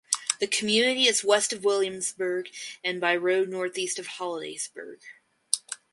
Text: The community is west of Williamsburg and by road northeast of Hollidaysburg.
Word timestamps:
The 0.39 0.47
community 0.47 1.05
is 1.05 1.23
west 1.23 1.53
of 1.53 1.63
Williamsburg 1.63 2.49
and 2.83 2.99
by 2.99 3.15
road 3.15 3.49
northeast 3.49 3.99
of 3.99 4.07
Hollidaysburg. 4.07 4.97